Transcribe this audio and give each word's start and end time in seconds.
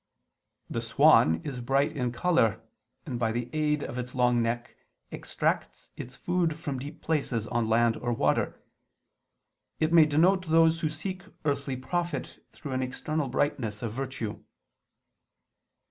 The 0.67 0.81
swan 0.81 1.41
is 1.43 1.61
bright 1.61 1.91
in 1.95 2.11
color, 2.11 2.59
and 3.05 3.19
by 3.19 3.31
the 3.31 3.51
aid 3.53 3.83
of 3.83 3.99
its 3.99 4.15
long 4.15 4.41
neck 4.41 4.75
extracts 5.11 5.91
its 5.95 6.15
food 6.15 6.57
from 6.57 6.79
deep 6.79 7.01
places 7.03 7.45
on 7.45 7.69
land 7.69 7.97
or 7.97 8.11
water: 8.11 8.59
it 9.79 9.93
may 9.93 10.07
denote 10.07 10.47
those 10.47 10.79
who 10.79 10.89
seek 10.89 11.21
earthly 11.45 11.77
profit 11.77 12.43
though 12.63 12.71
an 12.71 12.81
external 12.81 13.27
brightness 13.27 13.83
of 13.83 13.93
virtue. 13.93 14.43